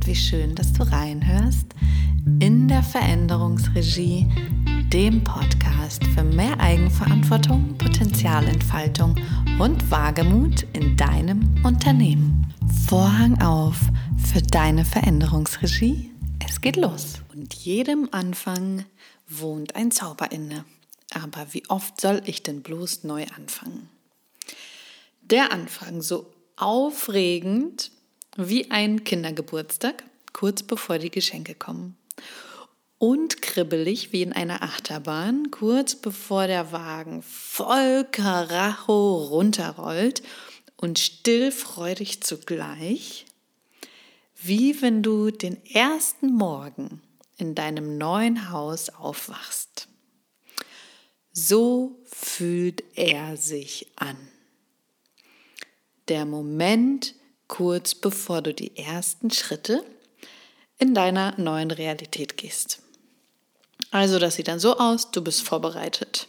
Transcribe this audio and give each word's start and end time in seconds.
und 0.00 0.06
wie 0.06 0.16
schön, 0.16 0.54
dass 0.54 0.72
du 0.72 0.82
reinhörst 0.82 1.66
in 2.40 2.68
der 2.68 2.82
Veränderungsregie, 2.82 4.26
dem 4.90 5.22
Podcast 5.22 6.02
für 6.14 6.24
mehr 6.24 6.58
Eigenverantwortung, 6.58 7.76
Potenzialentfaltung 7.76 9.16
und 9.58 9.90
Wagemut 9.90 10.66
in 10.72 10.96
deinem 10.96 11.54
Unternehmen. 11.64 12.46
Vorhang 12.86 13.42
auf 13.42 13.76
für 14.16 14.40
deine 14.40 14.86
Veränderungsregie. 14.86 16.10
Es 16.48 16.62
geht 16.62 16.76
los. 16.76 17.20
Und 17.34 17.52
jedem 17.52 18.08
Anfang 18.10 18.86
wohnt 19.28 19.74
ein 19.76 19.90
Zauber 19.90 20.32
inne. 20.32 20.64
Aber 21.12 21.52
wie 21.52 21.68
oft 21.68 22.00
soll 22.00 22.22
ich 22.24 22.42
denn 22.42 22.62
bloß 22.62 23.04
neu 23.04 23.26
anfangen? 23.36 23.90
Der 25.20 25.52
Anfang, 25.52 26.00
so 26.00 26.32
aufregend 26.56 27.90
wie 28.36 28.70
ein 28.70 29.04
Kindergeburtstag, 29.04 30.04
kurz 30.32 30.62
bevor 30.62 30.98
die 30.98 31.10
Geschenke 31.10 31.54
kommen. 31.54 31.96
Und 32.98 33.40
kribbelig 33.40 34.12
wie 34.12 34.22
in 34.22 34.32
einer 34.32 34.62
Achterbahn, 34.62 35.50
kurz 35.50 35.96
bevor 35.96 36.46
der 36.46 36.70
Wagen 36.72 37.22
voll 37.22 38.06
Karacho 38.10 39.24
runterrollt 39.30 40.22
und 40.76 40.98
stillfreudig 40.98 42.22
zugleich, 42.22 43.26
wie 44.42 44.80
wenn 44.82 45.02
du 45.02 45.30
den 45.30 45.64
ersten 45.66 46.32
Morgen 46.32 47.00
in 47.36 47.54
deinem 47.54 47.96
neuen 47.96 48.50
Haus 48.50 48.90
aufwachst. 48.90 49.88
So 51.32 51.98
fühlt 52.04 52.82
er 52.94 53.36
sich 53.36 53.86
an. 53.96 54.16
Der 56.08 56.26
Moment, 56.26 57.14
kurz 57.50 57.96
bevor 57.96 58.42
du 58.42 58.54
die 58.54 58.76
ersten 58.76 59.30
Schritte 59.30 59.84
in 60.78 60.94
deiner 60.94 61.38
neuen 61.38 61.72
Realität 61.72 62.36
gehst. 62.36 62.80
Also 63.90 64.18
das 64.20 64.36
sieht 64.36 64.48
dann 64.48 64.60
so 64.60 64.78
aus, 64.78 65.10
du 65.10 65.20
bist 65.20 65.42
vorbereitet. 65.42 66.28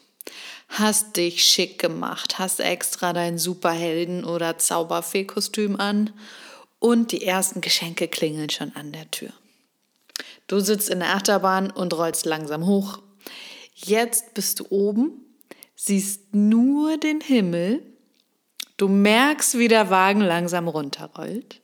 Hast 0.68 1.18
dich 1.18 1.44
schick 1.44 1.78
gemacht, 1.78 2.40
hast 2.40 2.60
extra 2.60 3.14
dein 3.14 3.38
Superhelden- 3.38 4.26
oder 4.26 4.58
Zauberfee-Kostüm 4.58 5.80
an 5.80 6.12
und 6.80 7.12
die 7.12 7.24
ersten 7.24 7.62
Geschenke 7.62 8.08
klingeln 8.08 8.50
schon 8.50 8.76
an 8.76 8.92
der 8.92 9.10
Tür. 9.12 9.32
Du 10.48 10.60
sitzt 10.60 10.90
in 10.90 11.00
der 11.00 11.16
Achterbahn 11.16 11.70
und 11.70 11.94
rollst 11.94 12.26
langsam 12.26 12.66
hoch. 12.66 13.00
Jetzt 13.76 14.34
bist 14.34 14.60
du 14.60 14.66
oben, 14.70 15.12
siehst 15.76 16.34
nur 16.34 16.98
den 16.98 17.22
Himmel 17.22 17.91
Du 18.82 18.88
merkst, 18.88 19.60
wie 19.60 19.68
der 19.68 19.92
Wagen 19.92 20.22
langsam 20.22 20.68
runterrollt. 20.68 21.62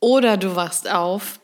Oder 0.00 0.36
du 0.36 0.56
wachst 0.56 0.90
auf 0.90 1.38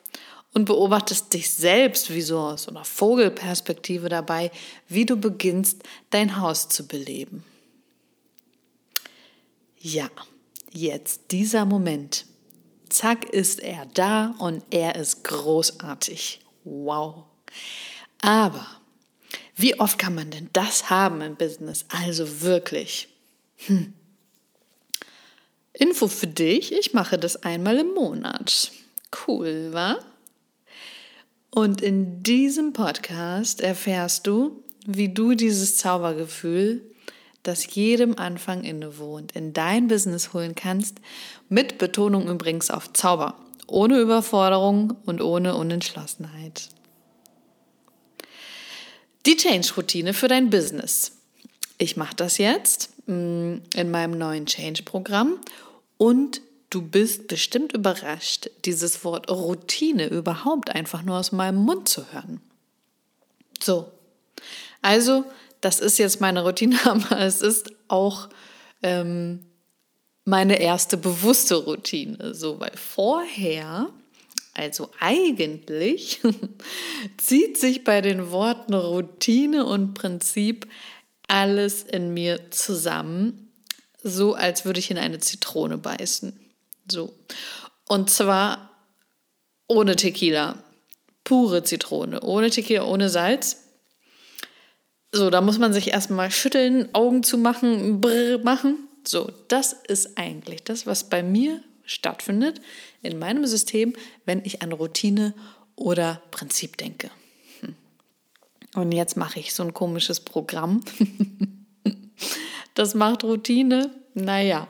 und 0.52 0.64
beobachtest 0.64 1.32
dich 1.32 1.54
selbst 1.54 2.12
wie 2.12 2.20
so 2.20 2.40
aus 2.40 2.66
einer 2.66 2.84
Vogelperspektive 2.84 4.08
dabei, 4.08 4.50
wie 4.88 5.06
du 5.06 5.14
beginnst, 5.14 5.84
dein 6.10 6.40
Haus 6.40 6.68
zu 6.68 6.88
beleben. 6.88 7.44
Ja, 9.78 10.10
jetzt 10.72 11.30
dieser 11.30 11.64
Moment. 11.64 12.26
Zack 12.88 13.26
ist 13.26 13.60
er 13.60 13.86
da 13.94 14.34
und 14.40 14.64
er 14.70 14.96
ist 14.96 15.22
großartig. 15.22 16.40
Wow. 16.64 17.26
Aber 18.20 18.66
wie 19.54 19.78
oft 19.78 19.96
kann 19.96 20.16
man 20.16 20.32
denn 20.32 20.50
das 20.52 20.90
haben 20.90 21.20
im 21.20 21.36
Business? 21.36 21.84
Also 21.88 22.40
wirklich. 22.40 23.08
Hm. 23.66 23.92
Info 25.72 26.08
für 26.08 26.26
dich, 26.26 26.72
ich 26.72 26.92
mache 26.92 27.18
das 27.18 27.42
einmal 27.42 27.78
im 27.78 27.94
Monat. 27.94 28.72
Cool, 29.26 29.72
wa? 29.72 29.98
Und 31.50 31.80
in 31.80 32.22
diesem 32.22 32.72
Podcast 32.72 33.60
erfährst 33.60 34.26
du, 34.26 34.62
wie 34.86 35.08
du 35.08 35.34
dieses 35.34 35.76
Zaubergefühl, 35.76 36.82
das 37.42 37.74
jedem 37.74 38.18
Anfang 38.18 38.64
innewohnt, 38.64 39.32
in 39.32 39.52
dein 39.52 39.88
Business 39.88 40.32
holen 40.32 40.54
kannst, 40.54 40.98
mit 41.48 41.78
Betonung 41.78 42.28
übrigens 42.28 42.70
auf 42.70 42.92
Zauber, 42.92 43.36
ohne 43.66 43.98
Überforderung 43.98 44.96
und 45.04 45.20
ohne 45.20 45.56
Unentschlossenheit. 45.56 46.68
Die 49.26 49.36
Change-Routine 49.36 50.14
für 50.14 50.28
dein 50.28 50.50
Business. 50.50 51.12
Ich 51.78 51.96
mache 51.96 52.16
das 52.16 52.38
jetzt 52.38 52.91
in 53.06 53.90
meinem 53.90 54.16
neuen 54.16 54.46
Change-Programm 54.46 55.38
und 55.98 56.40
du 56.70 56.82
bist 56.82 57.28
bestimmt 57.28 57.72
überrascht, 57.72 58.48
dieses 58.64 59.04
Wort 59.04 59.30
Routine 59.30 60.08
überhaupt 60.08 60.70
einfach 60.70 61.02
nur 61.02 61.18
aus 61.18 61.32
meinem 61.32 61.58
Mund 61.58 61.88
zu 61.88 62.12
hören. 62.12 62.40
So, 63.62 63.90
also 64.80 65.24
das 65.60 65.80
ist 65.80 65.98
jetzt 65.98 66.20
meine 66.20 66.42
Routine, 66.42 66.78
aber 66.84 67.20
es 67.20 67.42
ist 67.42 67.72
auch 67.88 68.28
ähm, 68.82 69.46
meine 70.24 70.60
erste 70.60 70.96
bewusste 70.96 71.56
Routine. 71.56 72.34
So, 72.34 72.60
weil 72.60 72.76
vorher, 72.76 73.88
also 74.54 74.90
eigentlich, 75.00 76.20
zieht 77.16 77.58
sich 77.58 77.84
bei 77.84 78.00
den 78.00 78.30
Worten 78.30 78.74
Routine 78.74 79.64
und 79.64 79.94
Prinzip 79.94 80.66
alles 81.32 81.82
in 81.82 82.12
mir 82.12 82.50
zusammen, 82.50 83.50
so 84.02 84.34
als 84.34 84.66
würde 84.66 84.80
ich 84.80 84.90
in 84.90 84.98
eine 84.98 85.18
Zitrone 85.18 85.78
beißen. 85.78 86.38
So. 86.90 87.14
Und 87.88 88.10
zwar 88.10 88.70
ohne 89.66 89.96
Tequila. 89.96 90.62
Pure 91.24 91.64
Zitrone. 91.64 92.20
Ohne 92.20 92.50
Tequila, 92.50 92.84
ohne 92.84 93.08
Salz. 93.08 93.64
So, 95.10 95.30
da 95.30 95.40
muss 95.40 95.58
man 95.58 95.72
sich 95.72 95.88
erstmal 95.88 96.30
schütteln, 96.30 96.94
Augen 96.94 97.22
zu 97.22 97.38
machen, 97.38 98.02
brr 98.02 98.38
machen. 98.38 98.88
So, 99.06 99.32
das 99.48 99.72
ist 99.72 100.18
eigentlich 100.18 100.64
das, 100.64 100.86
was 100.86 101.08
bei 101.08 101.22
mir 101.22 101.62
stattfindet 101.84 102.60
in 103.00 103.18
meinem 103.18 103.46
System, 103.46 103.94
wenn 104.26 104.44
ich 104.44 104.60
an 104.60 104.72
Routine 104.72 105.32
oder 105.76 106.20
Prinzip 106.30 106.76
denke. 106.76 107.10
Und 108.74 108.92
jetzt 108.92 109.16
mache 109.16 109.38
ich 109.38 109.54
so 109.54 109.62
ein 109.62 109.74
komisches 109.74 110.20
Programm. 110.20 110.80
das 112.74 112.94
macht 112.94 113.24
Routine. 113.24 113.90
Naja, 114.14 114.68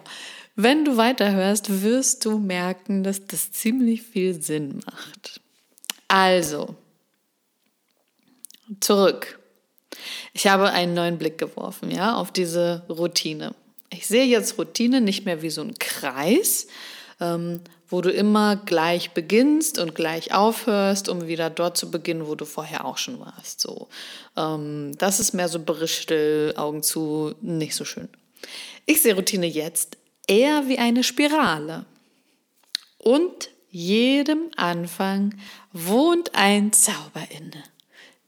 wenn 0.55 0.85
du 0.85 0.97
weiterhörst, 0.97 1.83
wirst 1.83 2.25
du 2.25 2.39
merken, 2.39 3.05
dass 3.05 3.27
das 3.27 3.53
ziemlich 3.53 4.03
viel 4.03 4.41
Sinn 4.43 4.81
macht. 4.87 5.41
Also, 6.09 6.75
zurück. 8.81 9.39
Ich 10.33 10.47
habe 10.47 10.71
einen 10.71 10.95
neuen 10.95 11.19
Blick 11.19 11.39
geworfen, 11.39 11.91
ja, 11.91 12.17
auf 12.17 12.33
diese 12.33 12.85
Routine. 12.89 13.55
Ich 13.91 14.07
sehe 14.07 14.25
jetzt 14.25 14.59
Routine 14.59 15.01
nicht 15.01 15.25
mehr 15.25 15.43
wie 15.43 15.51
so 15.51 15.63
ein 15.63 15.75
Kreis, 15.79 16.67
ähm, 17.21 17.61
wo 17.93 18.01
du 18.01 18.11
immer 18.11 18.57
gleich 18.57 19.11
beginnst 19.11 19.79
und 19.79 19.95
gleich 19.95 20.33
aufhörst, 20.33 21.09
um 21.09 21.27
wieder 21.27 21.51
dort 21.51 21.77
zu 21.77 21.91
beginnen, 21.91 22.27
wo 22.27 22.35
du 22.35 22.47
vorher 22.47 22.87
auch 22.87 22.97
schon 22.99 23.21
warst. 23.21 23.61
So, 23.61 23.89
ähm, 24.37 24.97
das 24.99 25.21
ist 25.21 25.35
mehr 25.35 25.49
so 25.49 25.61
berichtel, 25.61 26.55
Augen 26.57 26.83
zu, 26.83 27.35
nicht 27.43 27.75
so 27.75 27.85
schön. 27.85 28.09
Ich 28.87 29.03
sehe 29.03 29.15
Routine 29.15 29.47
jetzt 29.47 29.99
eher 30.27 30.69
wie 30.69 30.79
eine 30.79 31.05
Spirale. 31.05 31.85
Und 32.99 33.51
jedem 33.71 34.51
Anfang 34.57 35.35
wohnt 35.73 36.35
ein 36.35 36.73
Zauber 36.73 37.27
inne. 37.31 37.63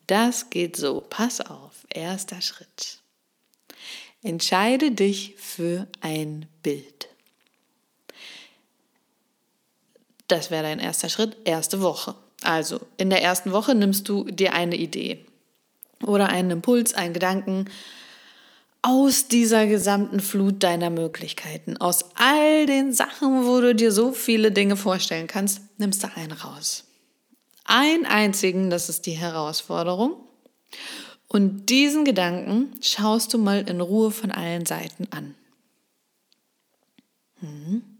Das 0.06 0.50
geht 0.50 0.76
so. 0.76 1.00
Pass 1.00 1.40
auf. 1.40 1.86
Erster 1.88 2.42
Schritt. 2.42 2.98
Entscheide 4.22 4.90
dich 4.90 5.34
für 5.36 5.86
ein 6.00 6.46
Bild. 6.62 7.08
Das 10.28 10.50
wäre 10.50 10.62
dein 10.62 10.78
erster 10.78 11.08
Schritt, 11.08 11.36
erste 11.44 11.82
Woche. 11.82 12.14
Also 12.42 12.80
in 12.96 13.10
der 13.10 13.22
ersten 13.22 13.52
Woche 13.52 13.74
nimmst 13.74 14.08
du 14.08 14.24
dir 14.24 14.54
eine 14.54 14.76
Idee 14.76 15.24
oder 16.02 16.28
einen 16.28 16.50
Impuls, 16.50 16.94
einen 16.94 17.14
Gedanken 17.14 17.66
aus 18.82 19.28
dieser 19.28 19.66
gesamten 19.66 20.20
Flut 20.20 20.62
deiner 20.62 20.90
Möglichkeiten, 20.90 21.78
aus 21.78 22.04
all 22.16 22.66
den 22.66 22.92
Sachen, 22.92 23.46
wo 23.46 23.60
du 23.60 23.74
dir 23.74 23.92
so 23.92 24.12
viele 24.12 24.52
Dinge 24.52 24.76
vorstellen 24.76 25.26
kannst, 25.26 25.62
nimmst 25.78 26.02
du 26.02 26.08
einen 26.14 26.32
raus. 26.32 26.84
Einen 27.64 28.04
einzigen, 28.04 28.68
das 28.68 28.90
ist 28.90 29.06
die 29.06 29.12
Herausforderung. 29.12 30.16
Und 31.28 31.70
diesen 31.70 32.04
Gedanken 32.04 32.72
schaust 32.82 33.32
du 33.32 33.38
mal 33.38 33.66
in 33.66 33.80
Ruhe 33.80 34.10
von 34.10 34.30
allen 34.30 34.66
Seiten 34.66 35.08
an. 35.10 35.34
Mhm 37.40 37.93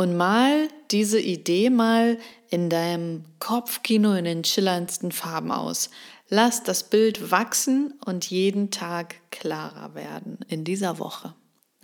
und 0.00 0.16
mal 0.16 0.68
diese 0.90 1.20
Idee 1.20 1.68
mal 1.68 2.18
in 2.48 2.70
deinem 2.70 3.26
Kopfkino 3.38 4.14
in 4.14 4.24
den 4.24 4.44
schillerndsten 4.44 5.12
Farben 5.12 5.52
aus. 5.52 5.90
Lass 6.30 6.62
das 6.62 6.84
Bild 6.84 7.30
wachsen 7.30 7.92
und 8.06 8.30
jeden 8.30 8.70
Tag 8.70 9.16
klarer 9.30 9.94
werden 9.94 10.38
in 10.48 10.64
dieser 10.64 10.98
Woche. 10.98 11.34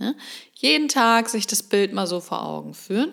Ja? 0.01 0.15
Jeden 0.55 0.89
Tag 0.89 1.29
sich 1.29 1.47
das 1.47 1.63
Bild 1.63 1.93
mal 1.93 2.07
so 2.07 2.21
vor 2.21 2.43
Augen 2.43 2.73
führen. 2.73 3.13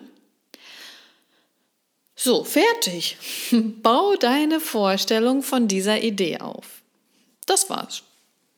So, 2.16 2.42
fertig. 2.42 3.18
Bau 3.82 4.16
deine 4.16 4.58
Vorstellung 4.58 5.42
von 5.42 5.68
dieser 5.68 6.02
Idee 6.02 6.38
auf. 6.38 6.80
Das 7.44 7.68
war's. 7.68 8.04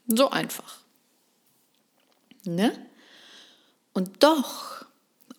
So 0.07 0.31
einfach. 0.31 0.79
Ne? 2.45 2.71
Und 3.93 4.23
doch, 4.23 4.86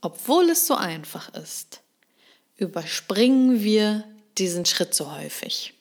obwohl 0.01 0.49
es 0.49 0.67
so 0.67 0.75
einfach 0.75 1.33
ist, 1.33 1.81
überspringen 2.57 3.63
wir 3.63 4.03
diesen 4.37 4.65
Schritt 4.65 4.93
so 4.93 5.15
häufig. 5.15 5.73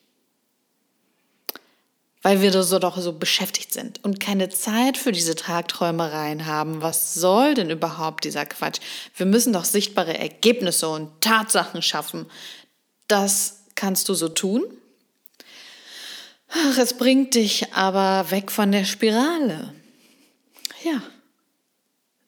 Weil 2.22 2.42
wir 2.42 2.62
so 2.62 2.78
doch 2.78 2.98
so 2.98 3.12
beschäftigt 3.12 3.72
sind 3.72 4.02
und 4.02 4.18
keine 4.18 4.48
Zeit 4.48 4.98
für 4.98 5.12
diese 5.12 5.36
Tagträumereien 5.36 6.46
haben. 6.46 6.82
Was 6.82 7.14
soll 7.14 7.54
denn 7.54 7.70
überhaupt 7.70 8.24
dieser 8.24 8.46
Quatsch? 8.46 8.80
Wir 9.16 9.26
müssen 9.26 9.52
doch 9.52 9.64
sichtbare 9.64 10.18
Ergebnisse 10.18 10.88
und 10.88 11.20
Tatsachen 11.20 11.82
schaffen. 11.82 12.26
Das 13.06 13.60
kannst 13.76 14.08
du 14.08 14.14
so 14.14 14.28
tun. 14.28 14.64
Ach, 16.48 16.78
es 16.78 16.94
bringt 16.94 17.34
dich 17.34 17.72
aber 17.74 18.30
weg 18.30 18.50
von 18.50 18.72
der 18.72 18.84
Spirale. 18.84 19.72
Ja. 20.82 21.02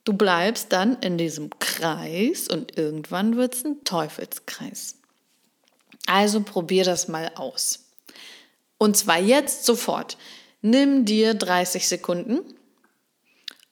Du 0.08 0.14
bleibst 0.14 0.72
dann 0.72 0.96
in 1.00 1.18
diesem 1.18 1.50
Kreis 1.58 2.48
und 2.48 2.78
irgendwann 2.78 3.36
wird 3.36 3.54
es 3.54 3.66
ein 3.66 3.84
Teufelskreis. 3.84 4.96
Also 6.06 6.40
probier 6.40 6.82
das 6.82 7.08
mal 7.08 7.30
aus. 7.34 7.90
Und 8.78 8.96
zwar 8.96 9.18
jetzt 9.18 9.66
sofort. 9.66 10.16
Nimm 10.62 11.04
dir 11.04 11.34
30 11.34 11.86
Sekunden 11.86 12.40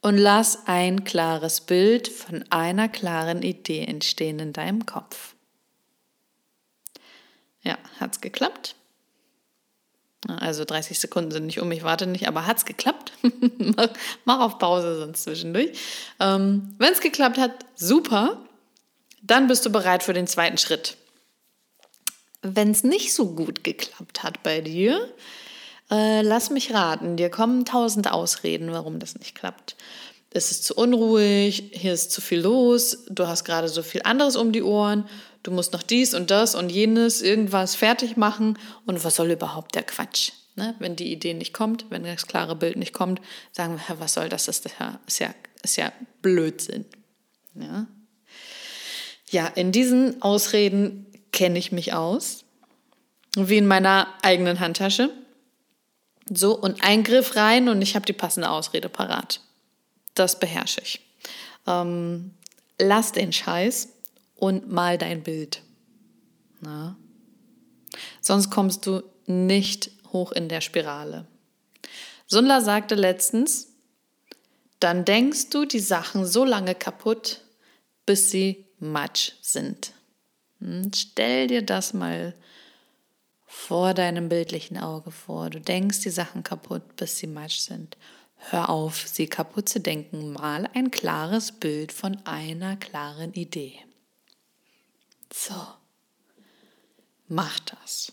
und 0.02 0.18
lass 0.18 0.66
ein 0.66 1.04
klares 1.04 1.62
Bild 1.62 2.06
von 2.06 2.44
einer 2.50 2.90
klaren 2.90 3.40
Idee 3.40 3.86
entstehen 3.86 4.38
in 4.38 4.52
deinem 4.52 4.84
Kopf. 4.84 5.36
Ja, 7.62 7.78
hat's 7.98 8.20
geklappt? 8.20 8.76
Also 10.26 10.64
30 10.64 10.98
Sekunden 10.98 11.30
sind 11.30 11.46
nicht 11.46 11.60
um, 11.60 11.70
ich 11.70 11.82
warte 11.82 12.06
nicht, 12.06 12.26
aber 12.26 12.46
hat's 12.46 12.64
geklappt? 12.64 13.12
Mach 14.24 14.40
auf 14.40 14.58
Pause 14.58 14.98
sonst 14.98 15.24
zwischendurch. 15.24 15.70
Ähm, 16.18 16.74
Wenn 16.78 16.92
es 16.92 17.00
geklappt 17.00 17.38
hat, 17.38 17.52
super. 17.74 18.42
Dann 19.22 19.46
bist 19.46 19.64
du 19.66 19.70
bereit 19.70 20.02
für 20.02 20.14
den 20.14 20.26
zweiten 20.26 20.58
Schritt. 20.58 20.96
Wenn 22.42 22.70
es 22.70 22.84
nicht 22.84 23.12
so 23.12 23.34
gut 23.34 23.64
geklappt 23.64 24.22
hat 24.22 24.42
bei 24.42 24.60
dir, 24.60 25.12
äh, 25.90 26.22
lass 26.22 26.50
mich 26.50 26.72
raten, 26.72 27.16
dir 27.16 27.30
kommen 27.30 27.64
tausend 27.64 28.10
Ausreden, 28.10 28.72
warum 28.72 28.98
das 28.98 29.18
nicht 29.18 29.34
klappt. 29.34 29.76
Es 30.30 30.50
ist 30.50 30.64
zu 30.64 30.74
unruhig, 30.74 31.70
hier 31.72 31.92
ist 31.92 32.12
zu 32.12 32.20
viel 32.20 32.40
los, 32.40 33.04
du 33.08 33.26
hast 33.26 33.44
gerade 33.44 33.68
so 33.68 33.82
viel 33.82 34.02
anderes 34.04 34.36
um 34.36 34.52
die 34.52 34.62
Ohren, 34.62 35.08
du 35.46 35.52
musst 35.52 35.72
noch 35.72 35.82
dies 35.82 36.12
und 36.12 36.30
das 36.30 36.54
und 36.54 36.70
jenes, 36.70 37.22
irgendwas 37.22 37.76
fertig 37.76 38.16
machen 38.16 38.58
und 38.84 39.04
was 39.04 39.16
soll 39.16 39.30
überhaupt 39.30 39.74
der 39.76 39.84
Quatsch? 39.84 40.32
Ne? 40.56 40.74
Wenn 40.78 40.96
die 40.96 41.12
Idee 41.12 41.34
nicht 41.34 41.52
kommt, 41.52 41.86
wenn 41.90 42.02
das 42.02 42.26
klare 42.26 42.56
Bild 42.56 42.76
nicht 42.76 42.92
kommt, 42.92 43.20
sagen 43.52 43.78
wir, 43.86 44.00
was 44.00 44.14
soll 44.14 44.28
das? 44.28 44.46
Das 44.46 44.58
ist 44.58 44.70
ja, 45.20 45.34
ist 45.62 45.76
ja, 45.76 45.92
Blödsinn. 46.22 46.84
Ja? 47.54 47.86
ja, 49.30 49.46
in 49.46 49.70
diesen 49.70 50.20
Ausreden 50.22 51.06
kenne 51.30 51.58
ich 51.58 51.70
mich 51.70 51.92
aus, 51.92 52.44
wie 53.36 53.58
in 53.58 53.66
meiner 53.66 54.08
eigenen 54.22 54.58
Handtasche. 54.58 55.10
So, 56.28 56.58
und 56.58 56.82
ein 56.82 57.04
Griff 57.04 57.36
rein 57.36 57.68
und 57.68 57.82
ich 57.82 57.94
habe 57.94 58.06
die 58.06 58.12
passende 58.12 58.50
Ausrede 58.50 58.88
parat. 58.88 59.40
Das 60.14 60.40
beherrsche 60.40 60.80
ich. 60.80 61.00
Ähm, 61.68 62.32
lass 62.78 63.12
den 63.12 63.32
Scheiß 63.32 63.90
und 64.36 64.70
mal 64.70 64.98
dein 64.98 65.22
Bild. 65.22 65.62
Na? 66.60 66.96
Sonst 68.20 68.50
kommst 68.50 68.86
du 68.86 69.02
nicht 69.26 69.90
hoch 70.12 70.32
in 70.32 70.48
der 70.48 70.60
Spirale. 70.60 71.26
Sundler 72.26 72.60
sagte 72.60 72.94
letztens, 72.94 73.68
dann 74.80 75.04
denkst 75.04 75.50
du 75.50 75.64
die 75.64 75.80
Sachen 75.80 76.26
so 76.26 76.44
lange 76.44 76.74
kaputt, 76.74 77.42
bis 78.04 78.30
sie 78.30 78.66
Matsch 78.78 79.32
sind. 79.40 79.92
Hm, 80.60 80.90
stell 80.94 81.46
dir 81.46 81.62
das 81.62 81.94
mal 81.94 82.34
vor 83.46 83.94
deinem 83.94 84.28
bildlichen 84.28 84.76
Auge 84.76 85.10
vor. 85.10 85.50
Du 85.50 85.60
denkst 85.60 86.00
die 86.00 86.10
Sachen 86.10 86.42
kaputt, 86.42 86.96
bis 86.96 87.16
sie 87.16 87.26
Matsch 87.26 87.58
sind. 87.58 87.96
Hör 88.36 88.68
auf, 88.68 89.06
sie 89.08 89.28
kaputt 89.28 89.68
zu 89.68 89.80
denken. 89.80 90.32
Mal 90.32 90.68
ein 90.74 90.90
klares 90.90 91.52
Bild 91.52 91.90
von 91.90 92.18
einer 92.26 92.76
klaren 92.76 93.32
Idee. 93.32 93.78
So, 95.32 95.54
mach 97.28 97.58
das. 97.60 98.12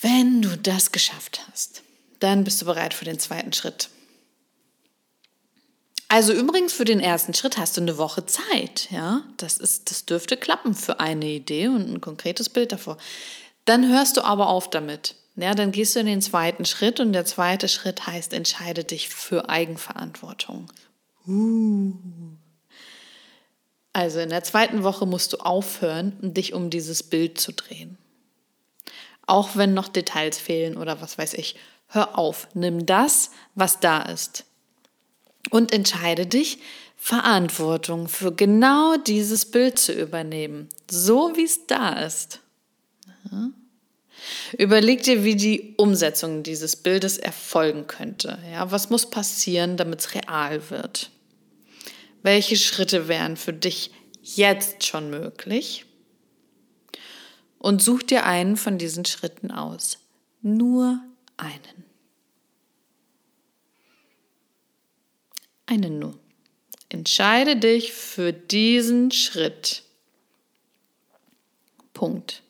Wenn 0.00 0.42
du 0.42 0.56
das 0.58 0.92
geschafft 0.92 1.40
hast, 1.50 1.82
dann 2.18 2.44
bist 2.44 2.60
du 2.60 2.66
bereit 2.66 2.94
für 2.94 3.04
den 3.04 3.18
zweiten 3.18 3.52
Schritt. 3.52 3.88
Also 6.08 6.32
übrigens 6.32 6.72
für 6.72 6.84
den 6.84 7.00
ersten 7.00 7.32
Schritt 7.32 7.56
hast 7.56 7.76
du 7.76 7.80
eine 7.80 7.96
Woche 7.96 8.26
Zeit, 8.26 8.90
ja? 8.90 9.22
Das 9.38 9.56
ist 9.56 9.90
das 9.90 10.04
dürfte 10.04 10.36
klappen 10.36 10.74
für 10.74 11.00
eine 11.00 11.26
Idee 11.26 11.68
und 11.68 11.88
ein 11.88 12.00
konkretes 12.02 12.50
Bild 12.50 12.72
davor. 12.72 12.98
Dann 13.64 13.88
hörst 13.88 14.16
du 14.16 14.22
aber 14.22 14.48
auf 14.48 14.68
damit. 14.68 15.14
Ja, 15.36 15.54
dann 15.54 15.72
gehst 15.72 15.94
du 15.96 16.00
in 16.00 16.06
den 16.06 16.20
zweiten 16.20 16.66
Schritt 16.66 17.00
und 17.00 17.14
der 17.14 17.24
zweite 17.24 17.68
Schritt 17.68 18.06
heißt 18.06 18.34
entscheide 18.34 18.84
dich 18.84 19.08
für 19.08 19.48
Eigenverantwortung. 19.48 20.70
Uh. 21.26 21.94
Also 23.92 24.20
in 24.20 24.30
der 24.30 24.44
zweiten 24.44 24.82
Woche 24.84 25.06
musst 25.06 25.32
du 25.32 25.38
aufhören, 25.38 26.16
dich 26.20 26.54
um 26.54 26.70
dieses 26.70 27.02
Bild 27.02 27.38
zu 27.38 27.52
drehen. 27.52 27.98
Auch 29.26 29.56
wenn 29.56 29.74
noch 29.74 29.88
Details 29.88 30.38
fehlen 30.38 30.76
oder 30.76 31.00
was 31.00 31.18
weiß 31.18 31.34
ich. 31.34 31.56
Hör 31.88 32.18
auf, 32.18 32.48
nimm 32.54 32.86
das, 32.86 33.30
was 33.54 33.80
da 33.80 34.02
ist 34.02 34.44
und 35.50 35.72
entscheide 35.72 36.26
dich, 36.26 36.58
Verantwortung 36.96 38.08
für 38.08 38.32
genau 38.32 38.96
dieses 38.96 39.50
Bild 39.50 39.78
zu 39.78 39.92
übernehmen, 39.92 40.68
so 40.88 41.36
wie 41.36 41.44
es 41.44 41.66
da 41.66 42.00
ist. 42.00 42.40
Ja. 43.30 43.50
Überleg 44.56 45.02
dir, 45.02 45.24
wie 45.24 45.34
die 45.34 45.74
Umsetzung 45.78 46.44
dieses 46.44 46.76
Bildes 46.76 47.18
erfolgen 47.18 47.88
könnte. 47.88 48.38
Ja, 48.52 48.70
was 48.70 48.88
muss 48.88 49.10
passieren, 49.10 49.76
damit 49.76 50.00
es 50.00 50.14
real 50.14 50.70
wird? 50.70 51.10
Welche 52.22 52.56
Schritte 52.56 53.08
wären 53.08 53.36
für 53.36 53.52
dich 53.52 53.90
jetzt 54.22 54.84
schon 54.84 55.10
möglich? 55.10 55.86
Und 57.58 57.82
such 57.82 58.02
dir 58.02 58.24
einen 58.24 58.56
von 58.56 58.78
diesen 58.78 59.04
Schritten 59.04 59.50
aus. 59.50 59.98
Nur 60.40 61.00
einen. 61.36 61.84
Einen 65.66 65.98
nur. 65.98 66.18
Entscheide 66.88 67.56
dich 67.56 67.92
für 67.92 68.32
diesen 68.32 69.10
Schritt. 69.12 69.84
Punkt. 71.94 72.42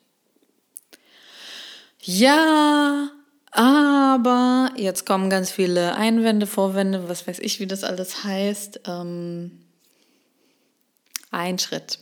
Ja, 2.01 3.11
aber 3.51 4.71
jetzt 4.75 5.05
kommen 5.05 5.29
ganz 5.29 5.51
viele 5.51 5.95
Einwände, 5.95 6.47
Vorwände, 6.47 7.07
was 7.07 7.27
weiß 7.27 7.39
ich, 7.39 7.59
wie 7.59 7.67
das 7.67 7.83
alles 7.83 8.23
heißt. 8.23 8.81
Ähm, 8.87 9.62
ein 11.33 11.59
Schritt. 11.59 11.99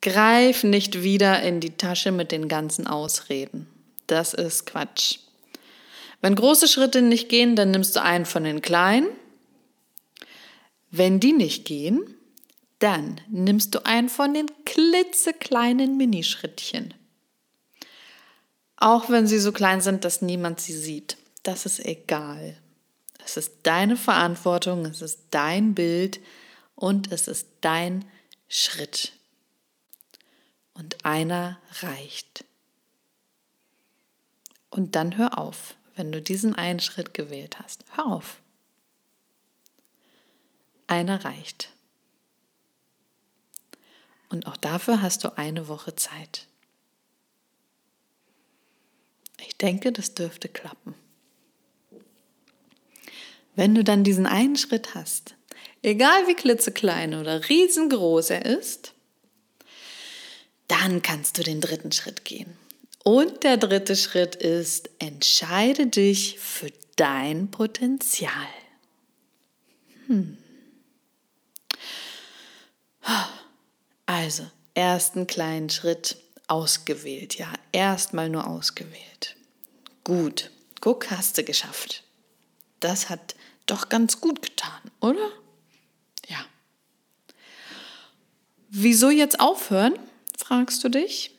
Greif 0.00 0.64
nicht 0.64 1.02
wieder 1.02 1.42
in 1.42 1.60
die 1.60 1.76
Tasche 1.76 2.12
mit 2.12 2.30
den 2.30 2.48
ganzen 2.48 2.86
Ausreden. 2.86 3.66
Das 4.06 4.34
ist 4.34 4.66
Quatsch. 4.66 5.18
Wenn 6.20 6.34
große 6.34 6.68
Schritte 6.68 7.02
nicht 7.02 7.28
gehen, 7.28 7.56
dann 7.56 7.70
nimmst 7.70 7.96
du 7.96 8.02
einen 8.02 8.26
von 8.26 8.44
den 8.44 8.60
kleinen. 8.62 9.08
Wenn 10.90 11.20
die 11.20 11.32
nicht 11.32 11.64
gehen, 11.64 12.14
dann 12.78 13.20
nimmst 13.28 13.74
du 13.74 13.84
einen 13.84 14.08
von 14.08 14.34
den 14.34 14.46
klitzekleinen 14.64 15.96
Minischrittchen. 15.96 16.94
Auch 18.76 19.08
wenn 19.08 19.26
sie 19.26 19.38
so 19.38 19.52
klein 19.52 19.80
sind, 19.80 20.04
dass 20.04 20.22
niemand 20.22 20.60
sie 20.60 20.74
sieht. 20.74 21.16
Das 21.42 21.64
ist 21.64 21.84
egal. 21.84 22.56
Es 23.24 23.38
ist 23.38 23.52
deine 23.62 23.96
Verantwortung, 23.96 24.84
es 24.84 25.00
ist 25.00 25.20
dein 25.30 25.74
Bild 25.74 26.20
und 26.74 27.12
es 27.12 27.28
ist 27.28 27.48
dein 27.60 28.04
Schritt. 28.48 29.12
Und 30.74 31.04
einer 31.04 31.60
reicht. 31.80 32.44
Und 34.70 34.96
dann 34.96 35.16
hör 35.16 35.38
auf, 35.38 35.76
wenn 35.94 36.10
du 36.10 36.20
diesen 36.20 36.54
einen 36.54 36.80
Schritt 36.80 37.14
gewählt 37.14 37.60
hast. 37.60 37.84
Hör 37.94 38.06
auf. 38.06 38.40
Einer 40.88 41.24
reicht. 41.24 41.70
Und 44.28 44.48
auch 44.48 44.56
dafür 44.56 45.00
hast 45.00 45.22
du 45.22 45.36
eine 45.38 45.68
Woche 45.68 45.94
Zeit. 45.94 46.48
Ich 49.38 49.56
denke, 49.56 49.92
das 49.92 50.14
dürfte 50.14 50.48
klappen. 50.48 50.94
Wenn 53.54 53.74
du 53.74 53.84
dann 53.84 54.02
diesen 54.02 54.26
einen 54.26 54.56
Schritt 54.56 54.96
hast, 54.96 55.36
egal 55.84 56.26
wie 56.26 56.34
klitzeklein 56.34 57.14
oder 57.14 57.48
riesengroß 57.48 58.30
er 58.30 58.46
ist, 58.46 58.92
Dann 60.68 61.02
kannst 61.02 61.38
du 61.38 61.42
den 61.42 61.60
dritten 61.60 61.92
Schritt 61.92 62.24
gehen. 62.24 62.56
Und 63.04 63.44
der 63.44 63.58
dritte 63.58 63.96
Schritt 63.96 64.34
ist, 64.34 64.88
entscheide 64.98 65.86
dich 65.86 66.38
für 66.40 66.72
dein 66.96 67.50
Potenzial. 67.50 68.32
Hm. 70.06 70.38
Also, 74.06 74.44
ersten 74.74 75.26
kleinen 75.26 75.68
Schritt 75.68 76.16
ausgewählt, 76.46 77.36
ja, 77.36 77.52
erstmal 77.72 78.30
nur 78.30 78.46
ausgewählt. 78.46 79.36
Gut, 80.02 80.50
guck, 80.80 81.10
hast 81.10 81.36
du 81.36 81.44
geschafft. 81.44 82.04
Das 82.80 83.10
hat 83.10 83.34
doch 83.66 83.88
ganz 83.90 84.20
gut 84.20 84.40
getan, 84.40 84.80
oder? 85.00 85.30
Ja. 86.28 86.44
Wieso 88.76 89.08
jetzt 89.08 89.38
aufhören, 89.38 89.94
fragst 90.36 90.82
du 90.82 90.88
dich? 90.88 91.30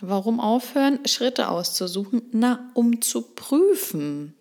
Warum 0.00 0.38
aufhören, 0.38 1.00
Schritte 1.04 1.48
auszusuchen? 1.48 2.22
Na, 2.30 2.70
um 2.74 3.02
zu 3.02 3.22
prüfen. 3.22 4.34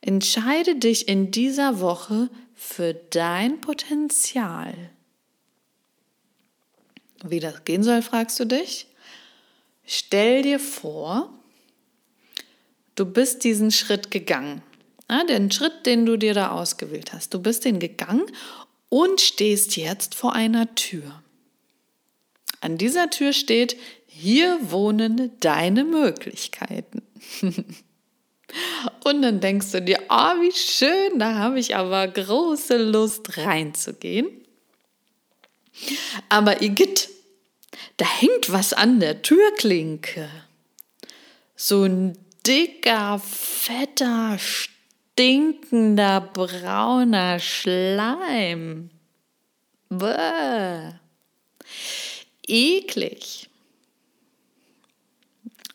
Entscheide 0.00 0.74
dich 0.74 1.06
in 1.06 1.30
dieser 1.30 1.78
Woche 1.78 2.30
für 2.56 2.94
dein 2.94 3.60
Potenzial. 3.60 4.74
Wie 7.22 7.38
das 7.38 7.64
gehen 7.64 7.84
soll, 7.84 8.02
fragst 8.02 8.40
du 8.40 8.44
dich? 8.44 8.88
Stell 9.86 10.42
dir 10.42 10.58
vor, 10.58 11.32
du 12.96 13.06
bist 13.06 13.44
diesen 13.44 13.70
Schritt 13.70 14.10
gegangen. 14.10 14.62
Den 15.28 15.52
Schritt, 15.52 15.86
den 15.86 16.06
du 16.06 16.16
dir 16.16 16.34
da 16.34 16.50
ausgewählt 16.50 17.12
hast. 17.12 17.34
Du 17.34 17.40
bist 17.40 17.64
den 17.64 17.78
gegangen 17.78 18.26
und 18.90 19.22
stehst 19.22 19.76
jetzt 19.76 20.14
vor 20.14 20.34
einer 20.34 20.74
Tür. 20.74 21.22
An 22.60 22.76
dieser 22.76 23.08
Tür 23.08 23.32
steht, 23.32 23.76
hier 24.06 24.58
wohnen 24.70 25.32
deine 25.40 25.84
Möglichkeiten. 25.84 27.00
und 29.04 29.22
dann 29.22 29.40
denkst 29.40 29.72
du 29.72 29.80
dir, 29.80 29.98
oh, 30.10 30.40
wie 30.42 30.52
schön, 30.52 31.18
da 31.18 31.36
habe 31.36 31.58
ich 31.58 31.74
aber 31.74 32.06
große 32.06 32.76
Lust 32.76 33.38
reinzugehen. 33.38 34.28
Aber 36.28 36.60
Igitt, 36.60 37.08
da 37.96 38.04
hängt 38.04 38.52
was 38.52 38.72
an 38.74 39.00
der 39.00 39.22
Türklinke. 39.22 40.28
So 41.56 41.84
ein 41.84 42.18
dicker, 42.46 43.18
fetter, 43.20 44.38
stinkender, 45.20 46.22
brauner 46.22 47.38
Schleim. 47.40 48.90
Bäh. 49.90 50.92
Eklig. 52.46 53.50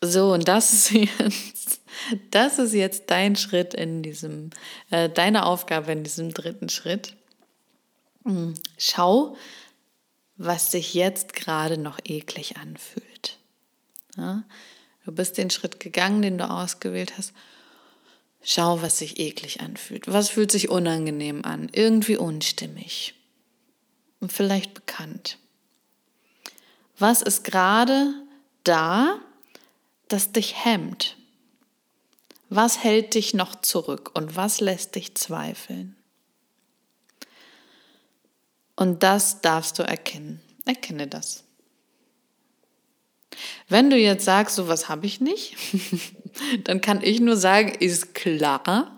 So, 0.02 0.32
und 0.32 0.48
das 0.48 0.72
ist 0.72 0.90
jetzt, 1.20 1.80
das 2.32 2.58
ist 2.58 2.74
jetzt 2.74 3.04
dein 3.06 3.36
Schritt 3.36 3.72
in 3.72 4.02
diesem, 4.02 4.50
äh, 4.90 5.08
deine 5.08 5.46
Aufgabe 5.46 5.92
in 5.92 6.02
diesem 6.02 6.34
dritten 6.34 6.68
Schritt. 6.68 7.14
Hm, 8.24 8.54
schau, 8.78 9.36
was 10.36 10.72
sich 10.72 10.92
jetzt 10.92 11.34
gerade 11.34 11.78
noch 11.78 12.00
eklig 12.04 12.56
anfühlt. 12.56 13.38
Ja? 14.16 14.42
Du 15.04 15.12
bist 15.12 15.38
den 15.38 15.50
Schritt 15.50 15.78
gegangen, 15.78 16.20
den 16.20 16.36
du 16.36 16.50
ausgewählt 16.50 17.16
hast. 17.16 17.32
Schau, 18.42 18.80
was 18.82 18.98
sich 18.98 19.18
eklig 19.18 19.60
anfühlt. 19.60 20.06
Was 20.06 20.30
fühlt 20.30 20.52
sich 20.52 20.68
unangenehm 20.68 21.44
an? 21.44 21.68
Irgendwie 21.72 22.16
unstimmig. 22.16 23.14
Und 24.20 24.32
vielleicht 24.32 24.74
bekannt. 24.74 25.38
Was 26.98 27.22
ist 27.22 27.44
gerade 27.44 28.14
da, 28.64 29.20
das 30.08 30.32
dich 30.32 30.64
hemmt? 30.64 31.16
Was 32.48 32.82
hält 32.82 33.14
dich 33.14 33.34
noch 33.34 33.60
zurück 33.60 34.12
und 34.14 34.36
was 34.36 34.60
lässt 34.60 34.94
dich 34.94 35.14
zweifeln? 35.16 35.96
Und 38.76 39.02
das 39.02 39.40
darfst 39.40 39.78
du 39.78 39.82
erkennen. 39.82 40.40
Erkenne 40.64 41.08
das. 41.08 41.44
Wenn 43.68 43.90
du 43.90 43.96
jetzt 43.96 44.24
sagst, 44.24 44.56
so 44.56 44.68
was 44.68 44.88
habe 44.88 45.06
ich 45.06 45.20
nicht, 45.20 45.56
dann 46.64 46.80
kann 46.80 47.02
ich 47.02 47.20
nur 47.20 47.36
sagen, 47.36 47.74
ist 47.78 48.14
klar, 48.14 48.96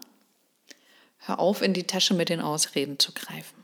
hör 1.18 1.38
auf, 1.38 1.62
in 1.62 1.74
die 1.74 1.84
Tasche 1.84 2.14
mit 2.14 2.28
den 2.28 2.40
Ausreden 2.40 2.98
zu 2.98 3.12
greifen. 3.12 3.56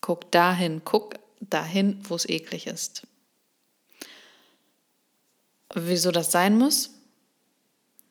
Guck 0.00 0.30
dahin, 0.30 0.82
guck 0.84 1.14
dahin, 1.40 2.00
wo 2.08 2.14
es 2.14 2.28
eklig 2.28 2.66
ist. 2.66 3.06
Wieso 5.74 6.10
das 6.10 6.32
sein 6.32 6.56
muss? 6.56 6.90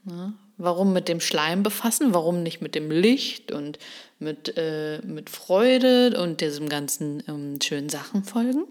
Ja, 0.06 0.34
warum 0.58 0.94
mit 0.94 1.08
dem 1.08 1.20
Schleim 1.20 1.64
befassen? 1.64 2.14
Warum 2.14 2.44
nicht 2.44 2.62
mit 2.62 2.76
dem 2.76 2.92
Licht 2.92 3.52
und 3.52 3.80
mit, 4.20 4.54
äh, 4.58 5.02
mit 5.04 5.30
Freude 5.30 6.22
und 6.22 6.42
diesem 6.42 6.70
ganzen 6.70 7.24
ähm, 7.28 7.60
schönen 7.62 7.90
Sachen 7.90 8.24
folgen? 8.24 8.66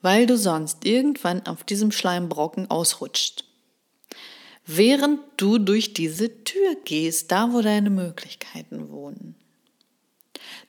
Weil 0.00 0.26
du 0.26 0.36
sonst 0.36 0.84
irgendwann 0.84 1.46
auf 1.46 1.64
diesem 1.64 1.92
Schleimbrocken 1.92 2.70
ausrutscht. 2.70 3.44
Während 4.70 5.20
du 5.38 5.56
durch 5.56 5.94
diese 5.94 6.44
Tür 6.44 6.76
gehst, 6.84 7.32
da 7.32 7.54
wo 7.54 7.62
deine 7.62 7.88
Möglichkeiten 7.88 8.90
wohnen. 8.90 9.34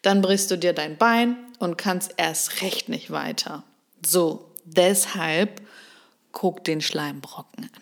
Dann 0.01 0.22
brichst 0.22 0.50
du 0.51 0.58
dir 0.58 0.72
dein 0.72 0.98
Bein 0.98 1.36
und 1.60 1.77
kannst 1.77 2.13
erst 2.15 2.62
recht 2.62 2.88
nicht 2.88 3.12
weiter. 3.12 3.65
So, 4.06 4.53
deshalb 4.63 5.62
guck 6.32 6.63
den 6.63 6.79
Schleimbrocken 6.79 7.65
an. 7.65 7.82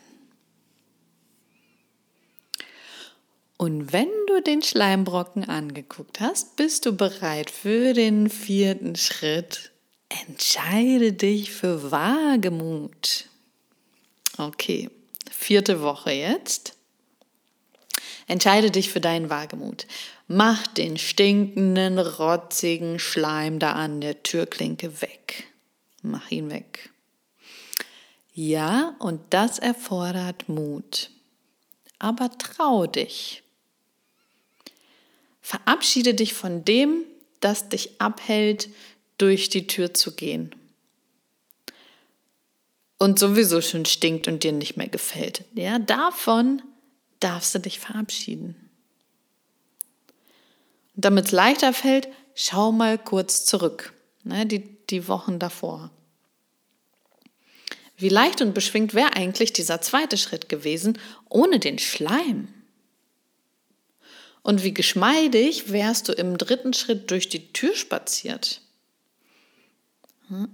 Und 3.57 3.93
wenn 3.93 4.09
du 4.25 4.41
den 4.41 4.63
Schleimbrocken 4.63 5.47
angeguckt 5.47 6.19
hast, 6.19 6.55
bist 6.55 6.88
du 6.88 6.97
bereit 6.97 7.51
für 7.51 7.93
den 7.93 8.31
vierten 8.31 8.95
Schritt. 8.95 9.71
Entscheide 10.09 11.13
dich 11.13 11.51
für 11.51 11.91
Wagemut. 11.91 13.25
Okay, 14.39 14.89
vierte 15.31 15.81
Woche 15.81 16.12
jetzt. 16.12 16.74
Entscheide 18.27 18.72
dich 18.72 18.91
für 18.91 19.00
deinen 19.00 19.29
Wagemut. 19.29 19.88
Mach 20.27 20.67
den 20.67 20.98
stinkenden, 20.98 21.98
rotzigen 21.98 23.00
Schleim 23.00 23.60
da 23.60 23.74
an 23.74 24.01
der 24.01 24.24
Türklinke 24.24 25.01
weg. 25.01 25.46
Mach 26.01 26.29
ihn 26.29 26.50
weg. 26.50 26.89
Ja, 28.34 28.96
und 29.00 29.22
das 29.31 29.57
erfordert 29.57 30.50
Mut. 30.50 31.10
Aber 32.00 32.29
trau 32.38 32.86
dich. 32.86 33.41
Verabschiede 35.41 36.13
dich 36.13 36.34
von 36.34 36.65
dem, 36.65 37.05
das 37.39 37.69
dich 37.69 38.01
abhält, 38.01 38.69
durch 39.17 39.50
die 39.50 39.65
Tür 39.65 39.93
zu 39.93 40.13
gehen. 40.15 40.53
Und 42.97 43.19
sowieso 43.19 43.61
schon 43.61 43.85
stinkt 43.85 44.27
und 44.27 44.43
dir 44.43 44.51
nicht 44.51 44.75
mehr 44.77 44.87
gefällt. 44.87 45.43
Ja, 45.53 45.77
davon 45.77 46.61
darfst 47.19 47.53
du 47.53 47.59
dich 47.59 47.79
verabschieden. 47.79 48.55
Und 50.95 51.05
damit 51.05 51.25
es 51.25 51.31
leichter 51.31 51.73
fällt, 51.73 52.07
schau 52.33 52.71
mal 52.71 52.97
kurz 52.97 53.45
zurück, 53.45 53.93
ne, 54.23 54.45
die, 54.45 54.77
die 54.89 55.07
Wochen 55.07 55.37
davor. 55.37 55.91
Wie 57.97 58.09
leicht 58.09 58.41
und 58.41 58.53
beschwingt 58.53 58.93
wäre 58.93 59.15
eigentlich 59.15 59.53
dieser 59.53 59.81
zweite 59.81 60.17
Schritt 60.17 60.49
gewesen 60.49 60.99
ohne 61.29 61.59
den 61.59 61.79
Schleim? 61.79 62.47
Und 64.43 64.63
wie 64.63 64.73
geschmeidig 64.73 65.71
wärst 65.71 66.07
du 66.07 66.13
im 66.13 66.37
dritten 66.37 66.73
Schritt 66.73 67.09
durch 67.11 67.27
die 67.27 67.51
Tür 67.53 67.75
spaziert? 67.75 68.61
Hm? 70.29 70.50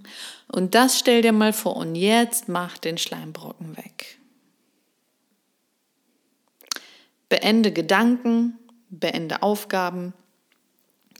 Und 0.48 0.74
das 0.74 0.98
stell 0.98 1.22
dir 1.22 1.32
mal 1.32 1.52
vor 1.52 1.76
und 1.76 1.94
jetzt 1.94 2.48
mach 2.48 2.78
den 2.78 2.98
Schleimbrocken 2.98 3.76
weg. 3.76 4.18
Beende 7.28 7.72
Gedanken, 7.72 8.58
beende 8.90 9.42
Aufgaben, 9.42 10.12